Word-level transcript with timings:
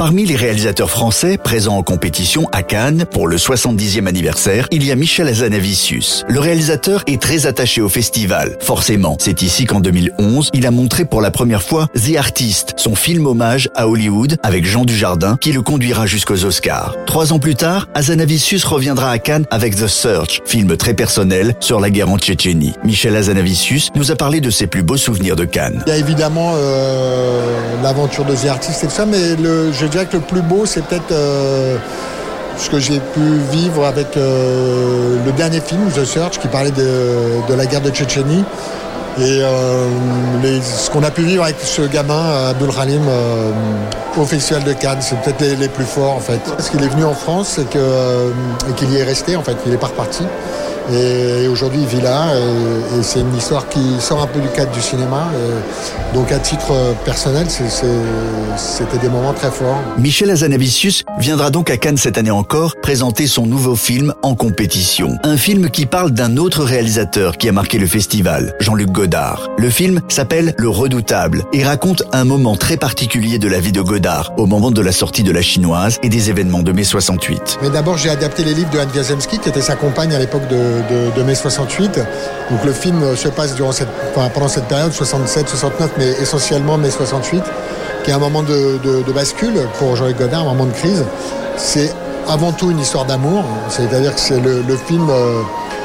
Parmi 0.00 0.24
les 0.24 0.34
réalisateurs 0.34 0.88
français 0.88 1.36
présents 1.36 1.76
en 1.76 1.82
compétition 1.82 2.48
à 2.52 2.62
Cannes 2.62 3.04
pour 3.10 3.28
le 3.28 3.36
70e 3.36 4.06
anniversaire, 4.06 4.66
il 4.70 4.82
y 4.82 4.92
a 4.92 4.96
Michel 4.96 5.28
Azanavicius. 5.28 6.24
Le 6.26 6.40
réalisateur 6.40 7.02
est 7.06 7.20
très 7.20 7.44
attaché 7.44 7.82
au 7.82 7.90
festival. 7.90 8.56
Forcément, 8.60 9.18
c'est 9.20 9.42
ici 9.42 9.66
qu'en 9.66 9.80
2011, 9.80 10.52
il 10.54 10.66
a 10.66 10.70
montré 10.70 11.04
pour 11.04 11.20
la 11.20 11.30
première 11.30 11.62
fois 11.62 11.88
The 11.94 12.16
Artist, 12.16 12.72
son 12.78 12.94
film 12.94 13.26
hommage 13.26 13.68
à 13.74 13.88
Hollywood 13.88 14.38
avec 14.42 14.64
Jean 14.64 14.86
Dujardin 14.86 15.36
qui 15.38 15.52
le 15.52 15.60
conduira 15.60 16.06
jusqu'aux 16.06 16.46
Oscars. 16.46 16.96
Trois 17.04 17.34
ans 17.34 17.38
plus 17.38 17.54
tard, 17.54 17.86
Azanavicius 17.92 18.64
reviendra 18.64 19.10
à 19.10 19.18
Cannes 19.18 19.44
avec 19.50 19.76
The 19.76 19.86
Search, 19.86 20.40
film 20.46 20.78
très 20.78 20.94
personnel 20.94 21.54
sur 21.60 21.78
la 21.78 21.90
guerre 21.90 22.08
en 22.08 22.16
Tchétchénie. 22.16 22.72
Michel 22.84 23.16
Azanavicius 23.16 23.90
nous 23.94 24.10
a 24.10 24.16
parlé 24.16 24.40
de 24.40 24.48
ses 24.48 24.66
plus 24.66 24.82
beaux 24.82 24.96
souvenirs 24.96 25.36
de 25.36 25.44
Cannes. 25.44 25.84
Il 25.86 25.92
évidemment 25.92 26.54
euh, 26.56 27.82
l'aventure 27.82 28.24
The 28.24 28.46
Artist 28.46 28.88
ça, 28.88 29.04
mais 29.04 29.36
le, 29.36 29.70
dirais 29.90 30.06
que 30.06 30.16
le 30.16 30.22
plus 30.22 30.42
beau, 30.42 30.66
c'est 30.66 30.84
peut-être 30.84 31.12
euh, 31.12 31.76
ce 32.56 32.70
que 32.70 32.78
j'ai 32.78 33.00
pu 33.00 33.20
vivre 33.50 33.84
avec 33.84 34.16
euh, 34.16 35.16
le 35.24 35.32
dernier 35.32 35.60
film, 35.60 35.90
The 35.90 36.04
Search, 36.04 36.38
qui 36.38 36.48
parlait 36.48 36.70
de, 36.70 37.46
de 37.48 37.54
la 37.54 37.66
guerre 37.66 37.80
de 37.80 37.90
Tchétchénie. 37.90 38.44
Et 39.18 39.40
euh, 39.42 39.88
les- 40.42 40.60
ce 40.62 40.88
qu'on 40.90 41.02
a 41.02 41.10
pu 41.10 41.22
vivre 41.22 41.42
avec 41.44 41.56
ce 41.62 41.82
gamin, 41.82 42.48
Abdul 42.50 42.70
Halim, 42.78 43.02
euh, 43.08 43.50
au 44.16 44.24
Festival 44.24 44.64
de 44.64 44.72
Cannes, 44.72 44.98
c'est 45.00 45.20
peut-être 45.20 45.58
les, 45.58 45.68
plus 45.68 45.84
forts 45.84 46.14
en 46.16 46.20
fait. 46.20 46.40
Parce 46.56 46.70
qu'il 46.70 46.82
est 46.82 46.88
venu 46.88 47.04
en 47.04 47.14
France 47.14 47.58
euh, 47.76 48.30
et 48.70 48.72
qu'il 48.74 48.90
y 48.92 48.96
est 48.96 49.04
resté 49.04 49.36
en 49.36 49.42
fait, 49.42 49.56
il 49.66 49.72
n'est 49.72 49.78
pas 49.78 49.88
reparti. 49.88 50.22
Et 50.92 51.46
aujourd'hui, 51.46 51.80
il 51.82 51.86
vit 51.86 52.00
là. 52.00 52.34
Et, 52.34 52.98
et 52.98 53.02
c'est 53.02 53.20
une 53.20 53.36
histoire 53.36 53.68
qui 53.68 53.78
sort 54.00 54.22
un 54.22 54.26
peu 54.26 54.40
du 54.40 54.48
cadre 54.48 54.72
du 54.72 54.80
cinéma. 54.80 55.28
Et 56.10 56.14
donc, 56.16 56.32
à 56.32 56.38
titre 56.40 56.72
euh, 56.72 56.92
personnel, 57.04 57.46
c'était 58.56 58.98
des 59.00 59.08
moments 59.08 59.32
très 59.32 59.50
forts. 59.52 59.78
Michel 59.98 60.30
Azanavicius 60.30 61.04
viendra 61.18 61.50
donc 61.50 61.70
à 61.70 61.76
Cannes 61.76 61.96
cette 61.98 62.18
année 62.18 62.32
encore 62.32 62.74
présenter 62.82 63.28
son 63.28 63.46
nouveau 63.46 63.76
film 63.76 64.14
en 64.22 64.34
compétition. 64.34 65.10
Un 65.22 65.36
film 65.36 65.70
qui 65.70 65.86
parle 65.86 66.10
d'un 66.10 66.36
autre 66.36 66.64
réalisateur 66.64 67.36
qui 67.38 67.48
a 67.48 67.52
marqué 67.52 67.78
le 67.78 67.86
festival, 67.86 68.54
Jean-Luc 68.58 68.90
Le 69.58 69.70
film 69.70 70.00
s'appelle 70.08 70.54
Le 70.56 70.68
Redoutable 70.68 71.44
et 71.52 71.64
raconte 71.64 72.04
un 72.12 72.24
moment 72.24 72.56
très 72.56 72.76
particulier 72.76 73.38
de 73.38 73.48
la 73.48 73.58
vie 73.58 73.72
de 73.72 73.80
Godard 73.80 74.32
au 74.36 74.46
moment 74.46 74.70
de 74.70 74.80
la 74.80 74.92
sortie 74.92 75.24
de 75.24 75.32
la 75.32 75.42
chinoise 75.42 75.98
et 76.04 76.08
des 76.08 76.30
événements 76.30 76.62
de 76.62 76.70
mai 76.70 76.84
68. 76.84 77.58
Mais 77.62 77.70
d'abord, 77.70 77.96
j'ai 77.96 78.10
adapté 78.10 78.44
les 78.44 78.54
livres 78.54 78.70
de 78.70 78.78
Anne 78.78 78.90
Wiazemski, 78.94 79.38
qui 79.38 79.48
était 79.48 79.62
sa 79.62 79.74
compagne 79.74 80.14
à 80.14 80.18
l'époque 80.18 80.46
de, 80.48 81.22
mai 81.22 81.34
68. 81.34 82.00
Donc 82.50 82.64
le 82.64 82.72
film 82.72 83.16
se 83.16 83.28
passe 83.28 83.56
durant 83.56 83.72
cette, 83.72 83.88
pendant 84.14 84.48
cette 84.48 84.66
période, 84.66 84.92
67, 84.92 85.48
69, 85.48 85.90
mais 85.98 86.10
essentiellement 86.22 86.78
mai 86.78 86.90
68, 86.90 87.42
qui 88.04 88.10
est 88.10 88.14
un 88.14 88.18
moment 88.18 88.44
de, 88.44 89.12
bascule 89.12 89.54
pour 89.78 89.96
Jean-Luc 89.96 90.18
Godard, 90.18 90.42
un 90.42 90.54
moment 90.54 90.66
de 90.66 90.72
crise. 90.72 91.04
C'est 91.56 91.92
avant 92.28 92.52
tout 92.52 92.70
une 92.70 92.78
histoire 92.78 93.06
d'amour, 93.06 93.44
c'est-à-dire 93.70 94.14
que 94.14 94.20
c'est 94.20 94.38
le, 94.38 94.62
le 94.62 94.76
film, 94.76 95.08
euh, 95.10 95.42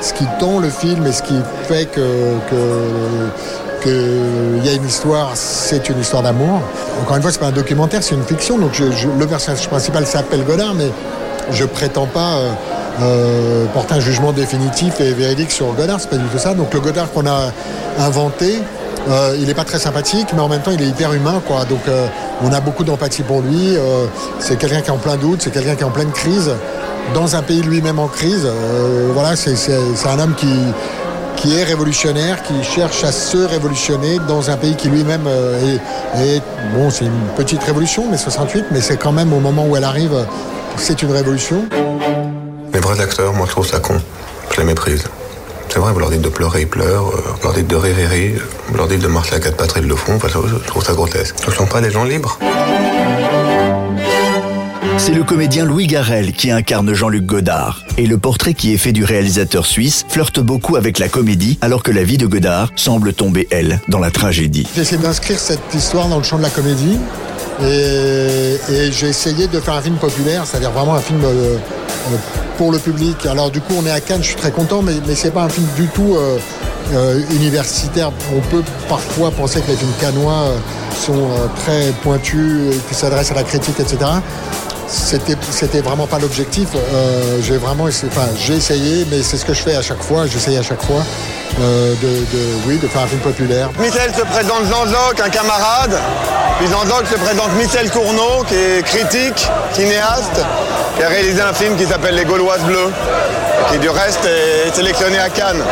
ce 0.00 0.12
qui 0.12 0.24
tend 0.38 0.58
le 0.58 0.70
film 0.70 1.06
et 1.06 1.12
ce 1.12 1.22
qui 1.22 1.38
fait 1.64 1.86
que... 1.86 2.00
y 4.64 4.68
a 4.68 4.72
une 4.72 4.86
histoire, 4.86 5.30
c'est 5.34 5.88
une 5.88 6.00
histoire 6.00 6.22
d'amour. 6.22 6.60
Encore 7.02 7.16
une 7.16 7.22
fois, 7.22 7.30
c'est 7.30 7.40
pas 7.40 7.46
un 7.46 7.52
documentaire, 7.52 8.02
c'est 8.02 8.14
une 8.14 8.24
fiction. 8.24 8.58
Donc 8.58 8.78
le 8.78 9.26
personnage 9.26 9.68
principal 9.68 10.06
s'appelle 10.06 10.44
Godard, 10.44 10.74
mais 10.74 10.90
je 11.50 11.64
prétends 11.64 12.06
pas 12.06 12.36
euh, 12.36 12.50
euh, 13.00 13.66
porter 13.72 13.94
un 13.94 14.00
jugement 14.00 14.32
définitif 14.32 15.00
et 15.00 15.12
véridique 15.12 15.50
sur 15.50 15.72
Godard, 15.72 16.00
c'est 16.00 16.10
pas 16.10 16.16
du 16.16 16.26
tout 16.26 16.38
ça. 16.38 16.54
Donc 16.54 16.74
le 16.74 16.80
Godard 16.80 17.10
qu'on 17.12 17.26
a 17.26 17.52
inventé, 17.98 18.62
euh, 19.08 19.36
il 19.40 19.46
n'est 19.46 19.54
pas 19.54 19.64
très 19.64 19.78
sympathique, 19.78 20.28
mais 20.34 20.40
en 20.40 20.48
même 20.48 20.60
temps 20.62 20.70
il 20.72 20.82
est 20.82 20.86
hyper 20.88 21.12
humain, 21.12 21.40
quoi. 21.46 21.64
Donc 21.64 21.80
euh, 21.88 22.06
on 22.42 22.52
a 22.52 22.60
beaucoup 22.60 22.84
d'empathie 22.84 23.22
pour 23.22 23.40
lui. 23.42 23.76
euh, 23.76 24.06
c'est 24.38 24.56
quelqu'un 24.58 24.80
qui 24.80 24.88
est 24.88 24.92
en 24.92 24.98
plein 24.98 25.16
doute, 25.16 25.40
c'est 25.42 25.50
quelqu'un 25.52 25.74
qui 25.74 25.82
est 25.82 25.86
en 25.86 25.90
pleine 25.90 26.10
crise, 26.12 26.50
dans 27.14 27.36
un 27.36 27.42
pays 27.42 27.62
lui-même 27.62 27.98
en 27.98 28.08
crise. 28.08 28.46
Voilà, 29.14 29.34
c'est 29.36 29.54
un 30.06 30.18
homme 30.18 30.34
qui 31.36 31.56
est 31.58 31.62
révolutionnaire, 31.64 32.42
qui 32.42 32.62
cherche 32.64 33.04
à 33.04 33.12
se 33.12 33.38
révolutionner 33.38 34.18
dans 34.28 34.50
un 34.50 34.56
pays 34.56 34.74
qui 34.74 34.88
lui-même 34.88 35.26
est, 35.26 36.20
est- 36.36 36.42
bon, 36.74 36.90
c'est 36.90 37.04
une 37.06 37.28
petite 37.36 37.62
révolution, 37.62 38.04
mais 38.10 38.18
68, 38.18 38.66
mais 38.72 38.80
c'est 38.80 38.96
quand 38.96 39.12
même 39.12 39.32
au 39.32 39.38
moment 39.40 39.64
où 39.66 39.76
elle 39.76 39.84
arrive, 39.84 40.16
c'est 40.76 41.00
une 41.02 41.12
révolution. 41.12 41.64
Les 42.74 42.80
vrais 42.80 43.00
acteurs, 43.00 43.32
moi 43.32 43.46
je 43.46 43.52
trouve 43.52 43.66
ça 43.66 43.78
con. 43.80 44.00
Je 44.52 44.58
les 44.60 44.64
méprise. 44.66 45.04
C'est 45.70 45.78
vrai, 45.80 45.92
vous 45.92 45.98
leur 46.00 46.10
dites 46.10 46.22
de 46.22 46.28
pleurer, 46.28 46.62
ils 46.62 46.68
pleurent. 46.68 47.08
euh, 47.08 47.20
Vous 47.36 47.42
leur 47.44 47.52
dites 47.54 47.66
de 47.68 47.76
rire, 47.76 47.94
ils 47.98 48.06
rient. 48.06 48.34
Vous 48.68 48.76
leur 48.76 48.88
dites 48.88 49.00
de 49.02 49.06
marcher 49.08 49.34
à 49.36 49.40
quatre 49.40 49.56
pattes, 49.56 49.74
ils 49.76 49.86
le 49.86 49.94
font. 49.96 50.14
Enfin, 50.16 50.28
je 50.28 50.48
je 50.48 50.56
trouve 50.66 50.82
ça 50.84 50.94
grotesque. 50.94 51.34
Ce 51.44 51.50
ne 51.50 51.54
sont 51.54 51.66
pas 51.66 51.80
des 51.80 51.90
gens 51.90 52.04
libres. 52.04 52.38
C'est 54.96 55.12
le 55.14 55.22
comédien 55.22 55.64
Louis 55.64 55.86
Garrel 55.86 56.32
qui 56.32 56.50
incarne 56.50 56.92
Jean-Luc 56.92 57.24
Godard. 57.24 57.82
Et 57.96 58.06
le 58.06 58.18
portrait 58.18 58.52
qui 58.54 58.74
est 58.74 58.78
fait 58.78 58.92
du 58.92 59.04
réalisateur 59.04 59.64
suisse 59.64 60.04
flirte 60.08 60.40
beaucoup 60.40 60.76
avec 60.76 60.98
la 60.98 61.08
comédie 61.08 61.58
alors 61.60 61.82
que 61.82 61.92
la 61.92 62.02
vie 62.02 62.18
de 62.18 62.26
Godard 62.26 62.70
semble 62.74 63.12
tomber, 63.12 63.46
elle, 63.50 63.80
dans 63.88 64.00
la 64.00 64.10
tragédie. 64.10 64.66
J'ai 64.74 64.82
essayé 64.82 65.00
d'inscrire 65.00 65.38
cette 65.38 65.72
histoire 65.74 66.08
dans 66.08 66.18
le 66.18 66.24
champ 66.24 66.36
de 66.36 66.42
la 66.42 66.50
comédie 66.50 66.98
et, 67.62 68.56
et 68.70 68.92
j'ai 68.92 69.08
essayé 69.08 69.46
de 69.46 69.60
faire 69.60 69.74
un 69.74 69.82
film 69.82 69.96
populaire, 69.96 70.44
c'est-à-dire 70.46 70.72
vraiment 70.72 70.94
un 70.94 71.00
film 71.00 71.20
euh, 71.24 71.56
pour 72.56 72.72
le 72.72 72.78
public. 72.78 73.26
Alors 73.26 73.50
du 73.50 73.60
coup, 73.60 73.74
on 73.78 73.86
est 73.86 73.90
à 73.90 74.00
Cannes, 74.00 74.22
je 74.22 74.28
suis 74.28 74.36
très 74.36 74.50
content, 74.50 74.82
mais, 74.82 74.94
mais 75.06 75.14
c'est 75.14 75.30
pas 75.30 75.42
un 75.42 75.48
film 75.48 75.66
du 75.76 75.86
tout 75.88 76.14
euh, 76.14 76.38
euh, 76.94 77.20
universitaire. 77.32 78.10
On 78.34 78.40
peut 78.40 78.62
parfois 78.88 79.30
penser 79.30 79.60
que 79.60 79.68
les 79.68 79.76
films 79.76 79.92
cannois 80.00 80.32
euh, 80.32 80.58
sont 80.96 81.12
euh, 81.12 81.46
très 81.56 81.92
pointus, 82.02 82.76
qui 82.88 82.94
s'adressent 82.94 83.30
à 83.30 83.34
la 83.34 83.42
critique, 83.42 83.78
etc. 83.78 83.98
C'était, 84.90 85.36
c'était 85.50 85.80
vraiment 85.82 86.06
pas 86.06 86.18
l'objectif. 86.18 86.68
Euh, 86.74 87.38
j'ai 87.42 87.58
vraiment, 87.58 87.88
essayé- 87.88 88.10
enfin, 88.10 88.26
j'ai 88.38 88.54
essayé, 88.54 89.06
mais 89.10 89.22
c'est 89.22 89.36
ce 89.36 89.44
que 89.44 89.52
je 89.52 89.60
fais 89.62 89.76
à 89.76 89.82
chaque 89.82 90.02
fois. 90.02 90.26
J'essaye 90.26 90.56
à 90.56 90.62
chaque 90.62 90.82
fois 90.82 91.02
euh, 91.60 91.94
de, 92.00 92.06
de- 92.08 92.54
oui, 92.66 92.78
de 92.78 92.88
faire 92.88 93.02
un 93.02 93.06
film 93.06 93.20
populaire. 93.20 93.68
Michel 93.78 94.12
se 94.14 94.22
présente 94.22 94.64
Jean-Jacques, 94.70 95.20
un 95.26 95.28
camarade. 95.28 95.98
Puis 96.58 96.68
Jean-Jacques 96.68 97.08
se 97.12 97.16
présente 97.18 97.52
Michel 97.56 97.90
Cournot, 97.90 98.44
qui 98.48 98.54
est 98.54 98.82
critique, 98.82 99.46
cinéaste, 99.74 100.40
qui 100.96 101.02
a 101.02 101.08
réalisé 101.08 101.42
un 101.42 101.52
film 101.52 101.76
qui 101.76 101.84
s'appelle 101.84 102.14
Les 102.14 102.24
Gauloises 102.24 102.62
Bleues, 102.62 102.90
qui 103.70 103.78
du 103.78 103.90
reste 103.90 104.24
est 104.24 104.74
sélectionné 104.74 105.18
à 105.18 105.28
Cannes. 105.28 105.62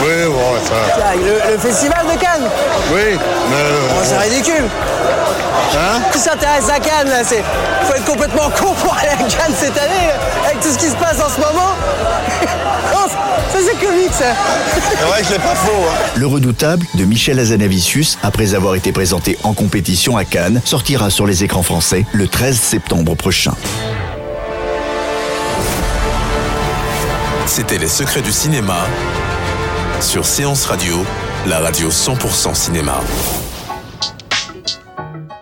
Oui, 0.00 0.24
bon, 0.26 0.40
ça. 0.66 1.14
Le, 1.14 1.52
le 1.52 1.58
festival 1.58 2.04
de 2.06 2.18
Cannes 2.20 2.48
Oui, 2.92 3.18
Oh, 3.18 4.02
C'est 4.02 4.16
ridicule 4.18 4.64
Hein? 5.74 6.00
Qui 6.12 6.18
s'intéresse 6.18 6.68
à 6.74 6.78
Cannes 6.78 7.08
là 7.08 7.22
c'est... 7.24 7.42
Faut 7.86 7.94
être 7.94 8.04
complètement 8.04 8.45
con 8.50 8.72
pour 8.74 8.94
aller 8.96 9.08
à 9.08 9.16
Cannes 9.16 9.54
cette 9.56 9.76
année 9.78 10.10
Avec 10.44 10.60
tout 10.60 10.68
ce 10.72 10.78
qui 10.78 10.86
se 10.86 10.96
passe 10.96 11.18
en 11.20 11.28
ce 11.28 11.40
moment 11.40 11.72
Ça 13.52 13.58
c'est 13.64 13.78
comique 13.86 14.12
ça 14.12 14.34
C'est 14.98 15.04
vrai 15.06 15.20
que 15.20 15.26
c'est 15.26 15.38
pas 15.42 15.54
faux. 15.54 15.70
hein. 15.88 15.94
Le 16.16 16.26
redoutable 16.26 16.84
de 16.94 17.04
Michel 17.04 17.38
Azanavicius, 17.38 18.18
après 18.22 18.54
avoir 18.54 18.74
été 18.74 18.92
présenté 18.92 19.38
en 19.44 19.54
compétition 19.54 20.16
à 20.16 20.24
Cannes, 20.24 20.60
sortira 20.64 21.10
sur 21.10 21.26
les 21.26 21.44
écrans 21.44 21.62
français 21.62 22.04
le 22.12 22.26
13 22.28 22.58
septembre 22.58 23.14
prochain. 23.14 23.52
C'était 27.46 27.78
Les 27.78 27.88
secrets 27.88 28.22
du 28.22 28.32
cinéma 28.32 28.86
sur 30.00 30.26
Séance 30.26 30.66
Radio, 30.66 31.04
la 31.46 31.60
radio 31.60 31.88
100% 31.88 32.54
cinéma. 32.54 33.00